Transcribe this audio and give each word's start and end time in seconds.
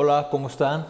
Hola, 0.00 0.28
¿cómo 0.30 0.46
están? 0.46 0.86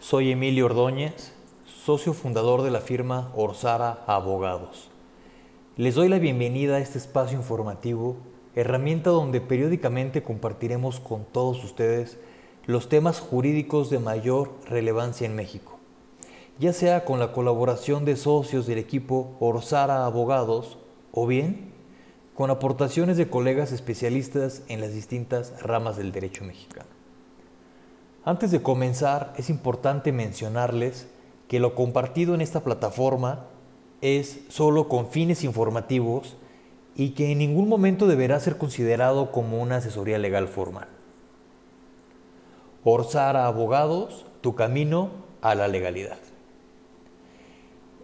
Soy 0.00 0.32
Emilio 0.32 0.64
Ordóñez, 0.64 1.34
socio 1.66 2.14
fundador 2.14 2.62
de 2.62 2.70
la 2.70 2.80
firma 2.80 3.30
Orsara 3.36 4.04
Abogados. 4.06 4.88
Les 5.76 5.96
doy 5.96 6.08
la 6.08 6.18
bienvenida 6.18 6.76
a 6.76 6.78
este 6.78 6.96
espacio 6.96 7.36
informativo, 7.36 8.16
herramienta 8.54 9.10
donde 9.10 9.42
periódicamente 9.42 10.22
compartiremos 10.22 10.98
con 10.98 11.26
todos 11.26 11.62
ustedes 11.62 12.16
los 12.64 12.88
temas 12.88 13.20
jurídicos 13.20 13.90
de 13.90 13.98
mayor 13.98 14.52
relevancia 14.66 15.26
en 15.26 15.36
México, 15.36 15.78
ya 16.58 16.72
sea 16.72 17.04
con 17.04 17.18
la 17.18 17.32
colaboración 17.32 18.06
de 18.06 18.16
socios 18.16 18.66
del 18.66 18.78
equipo 18.78 19.36
Orsara 19.40 20.06
Abogados 20.06 20.78
o 21.12 21.26
bien 21.26 21.70
con 22.34 22.48
aportaciones 22.48 23.18
de 23.18 23.28
colegas 23.28 23.72
especialistas 23.72 24.62
en 24.68 24.80
las 24.80 24.94
distintas 24.94 25.52
ramas 25.62 25.98
del 25.98 26.12
derecho 26.12 26.44
mexicano. 26.44 27.01
Antes 28.24 28.52
de 28.52 28.62
comenzar, 28.62 29.32
es 29.36 29.50
importante 29.50 30.12
mencionarles 30.12 31.08
que 31.48 31.58
lo 31.58 31.74
compartido 31.74 32.34
en 32.34 32.40
esta 32.40 32.60
plataforma 32.60 33.46
es 34.00 34.40
solo 34.48 34.88
con 34.88 35.10
fines 35.10 35.42
informativos 35.42 36.36
y 36.94 37.10
que 37.10 37.32
en 37.32 37.38
ningún 37.38 37.68
momento 37.68 38.06
deberá 38.06 38.38
ser 38.38 38.58
considerado 38.58 39.32
como 39.32 39.60
una 39.60 39.76
asesoría 39.76 40.18
legal 40.18 40.46
formal. 40.46 40.88
Orsara 42.84 43.46
Abogados, 43.46 44.24
tu 44.40 44.54
camino 44.54 45.10
a 45.40 45.54
la 45.54 45.66
legalidad. 45.66 46.18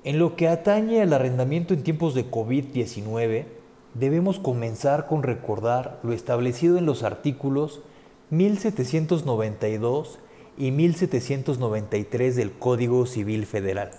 En 0.03 0.19
lo 0.19 0.37
que 0.37 0.49
atañe 0.49 1.03
al 1.03 1.13
arrendamiento 1.13 1.75
en 1.75 1.83
tiempos 1.83 2.15
de 2.15 2.31
COVID-19, 2.31 3.47
debemos 3.95 4.39
comenzar 4.39 5.07
con 5.07 5.23
recordar 5.23 6.01
lo 6.03 6.13
establecido 6.13 6.77
en 6.79 6.87
los 6.87 7.03
artículos 7.03 7.83
1792 8.31 10.19
y 10.59 10.71
1793 10.71 12.37
del 12.37 12.53
Código 12.53 13.07
Civil 13.07 13.47
Federal, 13.47 13.91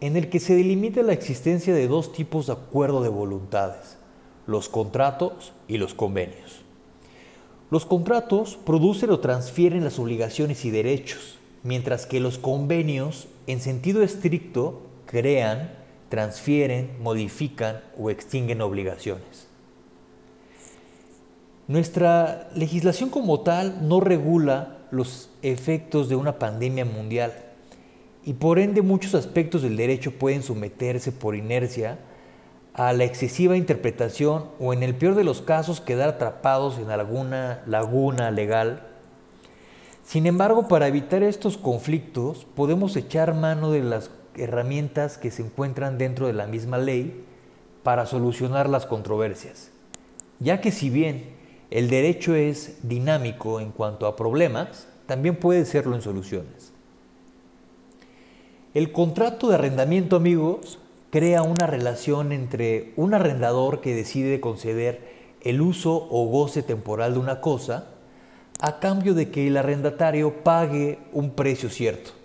en 0.00 0.16
el 0.16 0.28
que 0.28 0.40
se 0.40 0.56
delimita 0.56 1.02
la 1.02 1.12
existencia 1.12 1.74
de 1.74 1.86
dos 1.86 2.12
tipos 2.12 2.46
de 2.46 2.54
acuerdo 2.54 3.02
de 3.02 3.10
voluntades, 3.10 3.98
los 4.46 4.68
contratos 4.68 5.52
y 5.68 5.78
los 5.78 5.94
convenios. 5.94 6.62
Los 7.70 7.84
contratos 7.84 8.58
producen 8.64 9.10
o 9.10 9.20
transfieren 9.20 9.84
las 9.84 9.98
obligaciones 9.98 10.64
y 10.64 10.70
derechos, 10.70 11.38
mientras 11.62 12.06
que 12.06 12.18
los 12.18 12.38
convenios, 12.38 13.28
en 13.46 13.60
sentido 13.60 14.02
estricto, 14.02 14.82
crean, 15.04 15.74
transfieren, 16.08 16.90
modifican 17.02 17.82
o 17.98 18.10
extinguen 18.10 18.62
obligaciones. 18.62 19.47
Nuestra 21.68 22.48
legislación 22.54 23.10
como 23.10 23.40
tal 23.40 23.86
no 23.86 24.00
regula 24.00 24.78
los 24.90 25.28
efectos 25.42 26.08
de 26.08 26.16
una 26.16 26.38
pandemia 26.38 26.86
mundial 26.86 27.34
y 28.24 28.32
por 28.32 28.58
ende 28.58 28.80
muchos 28.80 29.14
aspectos 29.14 29.60
del 29.60 29.76
derecho 29.76 30.12
pueden 30.12 30.42
someterse 30.42 31.12
por 31.12 31.36
inercia 31.36 31.98
a 32.72 32.94
la 32.94 33.04
excesiva 33.04 33.54
interpretación 33.54 34.46
o 34.58 34.72
en 34.72 34.82
el 34.82 34.94
peor 34.94 35.14
de 35.14 35.24
los 35.24 35.42
casos 35.42 35.82
quedar 35.82 36.08
atrapados 36.08 36.78
en 36.78 36.90
alguna 36.90 37.62
laguna 37.66 38.30
legal. 38.30 38.86
Sin 40.04 40.26
embargo, 40.26 40.68
para 40.68 40.88
evitar 40.88 41.22
estos 41.22 41.58
conflictos 41.58 42.46
podemos 42.54 42.96
echar 42.96 43.34
mano 43.34 43.70
de 43.72 43.82
las 43.82 44.10
herramientas 44.36 45.18
que 45.18 45.30
se 45.30 45.42
encuentran 45.42 45.98
dentro 45.98 46.28
de 46.28 46.32
la 46.32 46.46
misma 46.46 46.78
ley 46.78 47.26
para 47.82 48.06
solucionar 48.06 48.70
las 48.70 48.86
controversias, 48.86 49.70
ya 50.40 50.62
que 50.62 50.72
si 50.72 50.88
bien 50.88 51.37
el 51.70 51.90
derecho 51.90 52.34
es 52.34 52.78
dinámico 52.82 53.60
en 53.60 53.72
cuanto 53.72 54.06
a 54.06 54.16
problemas, 54.16 54.88
también 55.06 55.36
puede 55.36 55.64
serlo 55.64 55.94
en 55.94 56.02
soluciones. 56.02 56.72
El 58.74 58.92
contrato 58.92 59.48
de 59.48 59.56
arrendamiento, 59.56 60.16
amigos, 60.16 60.78
crea 61.10 61.42
una 61.42 61.66
relación 61.66 62.32
entre 62.32 62.92
un 62.96 63.14
arrendador 63.14 63.80
que 63.80 63.94
decide 63.94 64.40
conceder 64.40 65.16
el 65.42 65.60
uso 65.60 66.08
o 66.10 66.26
goce 66.26 66.62
temporal 66.62 67.14
de 67.14 67.20
una 67.20 67.40
cosa 67.40 67.88
a 68.60 68.80
cambio 68.80 69.14
de 69.14 69.30
que 69.30 69.46
el 69.46 69.56
arrendatario 69.56 70.42
pague 70.42 70.98
un 71.12 71.30
precio 71.30 71.70
cierto. 71.70 72.17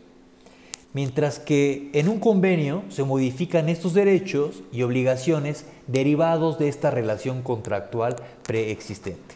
Mientras 0.93 1.39
que 1.39 1.89
en 1.93 2.07
un 2.07 2.19
convenio 2.19 2.83
se 2.89 3.03
modifican 3.03 3.67
estos 3.67 3.93
derechos 3.93 4.61
y 4.71 4.83
obligaciones 4.83 5.65
derivados 5.87 6.59
de 6.59 6.69
esta 6.69 6.91
relación 6.91 7.41
contractual 7.41 8.15
preexistente. 8.43 9.35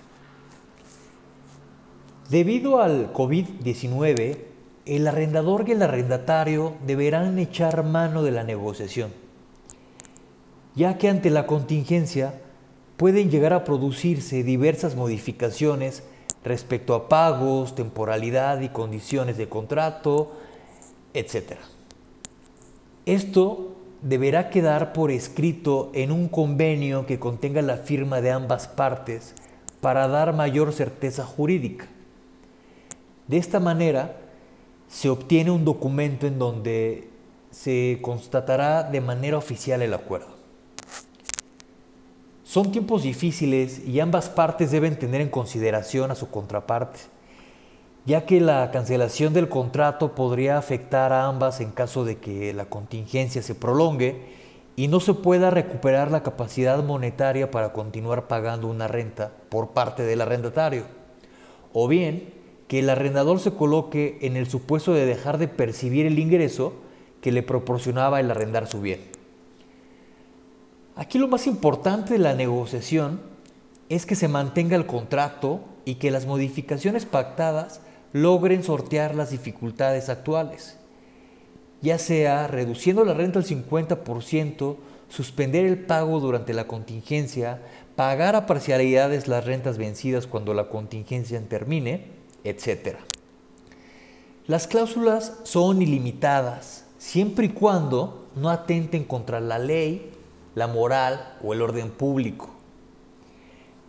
Debido 2.29 2.81
al 2.81 3.11
COVID-19, 3.13 4.37
el 4.85 5.07
arrendador 5.07 5.67
y 5.67 5.71
el 5.71 5.81
arrendatario 5.81 6.73
deberán 6.85 7.39
echar 7.39 7.83
mano 7.83 8.21
de 8.21 8.31
la 8.31 8.43
negociación, 8.43 9.11
ya 10.75 10.97
que 10.97 11.09
ante 11.09 11.29
la 11.29 11.47
contingencia 11.47 12.33
pueden 12.97 13.29
llegar 13.29 13.53
a 13.53 13.63
producirse 13.63 14.43
diversas 14.43 14.95
modificaciones 14.95 16.03
respecto 16.43 16.95
a 16.95 17.09
pagos, 17.09 17.75
temporalidad 17.75 18.61
y 18.61 18.69
condiciones 18.69 19.37
de 19.37 19.49
contrato, 19.49 20.31
etc. 21.17 21.57
Esto 23.05 23.75
deberá 24.01 24.49
quedar 24.49 24.93
por 24.93 25.11
escrito 25.11 25.91
en 25.93 26.11
un 26.11 26.27
convenio 26.27 27.05
que 27.05 27.19
contenga 27.19 27.61
la 27.61 27.77
firma 27.77 28.21
de 28.21 28.31
ambas 28.31 28.67
partes 28.67 29.33
para 29.81 30.07
dar 30.07 30.33
mayor 30.33 30.73
certeza 30.73 31.25
jurídica. 31.25 31.87
De 33.27 33.37
esta 33.37 33.59
manera 33.59 34.17
se 34.87 35.09
obtiene 35.09 35.51
un 35.51 35.65
documento 35.65 36.27
en 36.27 36.39
donde 36.39 37.09
se 37.51 37.99
constatará 38.01 38.83
de 38.83 39.01
manera 39.01 39.37
oficial 39.37 39.81
el 39.81 39.93
acuerdo. 39.93 40.37
Son 42.43 42.71
tiempos 42.71 43.03
difíciles 43.03 43.85
y 43.85 43.99
ambas 43.99 44.29
partes 44.29 44.71
deben 44.71 44.97
tener 44.97 45.21
en 45.21 45.29
consideración 45.29 46.11
a 46.11 46.15
su 46.15 46.29
contraparte 46.29 47.16
ya 48.07 48.25
que 48.25 48.39
la 48.39 48.71
cancelación 48.71 49.33
del 49.33 49.49
contrato 49.49 50.15
podría 50.15 50.57
afectar 50.57 51.11
a 51.11 51.25
ambas 51.25 51.59
en 51.59 51.71
caso 51.71 52.05
de 52.05 52.19
que 52.19 52.53
la 52.53 52.63
contingencia 52.63 53.41
se 53.43 53.53
prolongue 53.53 54.21
y 54.77 54.87
no 54.87 55.01
se 55.01 55.13
pueda 55.13 55.49
recuperar 55.49 56.09
la 56.09 56.23
capacidad 56.23 56.81
monetaria 56.81 57.51
para 57.51 57.73
continuar 57.73 58.29
pagando 58.29 58.67
una 58.67 58.87
renta 58.87 59.33
por 59.49 59.71
parte 59.71 60.03
del 60.03 60.21
arrendatario. 60.21 60.83
O 61.73 61.89
bien, 61.89 62.33
que 62.69 62.79
el 62.79 62.89
arrendador 62.89 63.41
se 63.41 63.51
coloque 63.51 64.17
en 64.21 64.37
el 64.37 64.47
supuesto 64.47 64.93
de 64.93 65.05
dejar 65.05 65.37
de 65.37 65.49
percibir 65.49 66.05
el 66.05 66.17
ingreso 66.17 66.75
que 67.19 67.33
le 67.33 67.43
proporcionaba 67.43 68.21
el 68.21 68.31
arrendar 68.31 68.67
su 68.67 68.79
bien. 68.79 69.01
Aquí 70.95 71.19
lo 71.19 71.27
más 71.27 71.45
importante 71.45 72.13
de 72.13 72.19
la 72.19 72.35
negociación 72.35 73.19
es 73.89 74.05
que 74.05 74.15
se 74.15 74.29
mantenga 74.29 74.77
el 74.77 74.85
contrato 74.85 75.59
y 75.83 75.95
que 75.95 76.09
las 76.09 76.25
modificaciones 76.25 77.05
pactadas 77.05 77.81
logren 78.13 78.63
sortear 78.63 79.15
las 79.15 79.31
dificultades 79.31 80.09
actuales, 80.09 80.77
ya 81.81 81.97
sea 81.97 82.47
reduciendo 82.47 83.05
la 83.05 83.13
renta 83.13 83.39
al 83.39 83.45
50%, 83.45 84.75
suspender 85.09 85.65
el 85.65 85.79
pago 85.79 86.19
durante 86.19 86.53
la 86.53 86.67
contingencia, 86.67 87.61
pagar 87.95 88.35
a 88.35 88.45
parcialidades 88.45 89.27
las 89.27 89.45
rentas 89.45 89.77
vencidas 89.77 90.27
cuando 90.27 90.53
la 90.53 90.69
contingencia 90.69 91.41
termine, 91.47 92.05
etc. 92.43 92.97
Las 94.47 94.67
cláusulas 94.67 95.33
son 95.43 95.81
ilimitadas, 95.81 96.85
siempre 96.97 97.47
y 97.47 97.49
cuando 97.49 98.27
no 98.35 98.49
atenten 98.49 99.03
contra 99.03 99.39
la 99.39 99.59
ley, 99.59 100.11
la 100.55 100.67
moral 100.67 101.35
o 101.43 101.53
el 101.53 101.61
orden 101.61 101.89
público. 101.89 102.49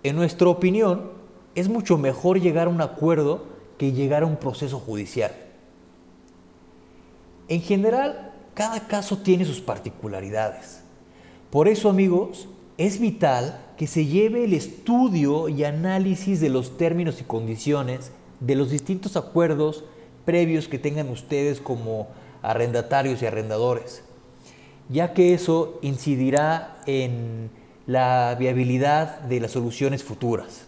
En 0.02 0.16
nuestra 0.16 0.48
opinión, 0.48 1.10
es 1.54 1.68
mucho 1.68 1.98
mejor 1.98 2.40
llegar 2.40 2.66
a 2.66 2.70
un 2.70 2.80
acuerdo 2.80 3.57
que 3.78 3.92
llegar 3.92 4.22
a 4.22 4.26
un 4.26 4.36
proceso 4.36 4.78
judicial. 4.78 5.32
En 7.48 7.62
general, 7.62 8.34
cada 8.54 8.86
caso 8.86 9.18
tiene 9.18 9.44
sus 9.44 9.60
particularidades. 9.60 10.82
Por 11.50 11.68
eso, 11.68 11.88
amigos, 11.88 12.48
es 12.76 13.00
vital 13.00 13.58
que 13.76 13.86
se 13.86 14.04
lleve 14.06 14.44
el 14.44 14.52
estudio 14.52 15.48
y 15.48 15.64
análisis 15.64 16.40
de 16.40 16.50
los 16.50 16.76
términos 16.76 17.20
y 17.20 17.24
condiciones 17.24 18.12
de 18.40 18.54
los 18.54 18.70
distintos 18.70 19.16
acuerdos 19.16 19.84
previos 20.24 20.68
que 20.68 20.78
tengan 20.78 21.08
ustedes 21.08 21.60
como 21.60 22.08
arrendatarios 22.42 23.22
y 23.22 23.26
arrendadores, 23.26 24.04
ya 24.88 25.14
que 25.14 25.34
eso 25.34 25.78
incidirá 25.82 26.80
en 26.86 27.50
la 27.86 28.36
viabilidad 28.38 29.20
de 29.22 29.40
las 29.40 29.52
soluciones 29.52 30.04
futuras. 30.04 30.67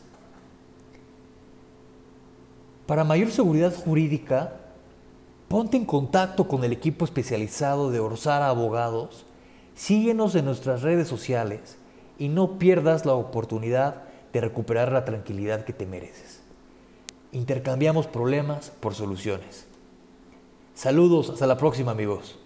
Para 2.91 3.05
mayor 3.05 3.31
seguridad 3.31 3.73
jurídica, 3.73 4.55
ponte 5.47 5.77
en 5.77 5.85
contacto 5.85 6.49
con 6.49 6.65
el 6.65 6.73
equipo 6.73 7.05
especializado 7.05 7.93
de 7.93 8.01
Orsara 8.01 8.49
Abogados, 8.49 9.27
síguenos 9.77 10.35
en 10.35 10.47
nuestras 10.47 10.83
redes 10.83 11.07
sociales 11.07 11.79
y 12.19 12.31
no 12.31 12.59
pierdas 12.59 13.07
la 13.07 13.13
oportunidad 13.13 14.03
de 14.33 14.41
recuperar 14.41 14.91
la 14.91 15.05
tranquilidad 15.05 15.65
que 15.65 15.73
te 15.73 15.87
mereces. 15.87 16.41
intercambiamos 17.31 18.09
problemas 18.09 18.73
por 18.81 18.97
soluciones. 18.97 19.69
Saludos, 20.75 21.31
hasta 21.31 21.47
la 21.47 21.59
próxima 21.59 21.93
amigos. 21.93 22.41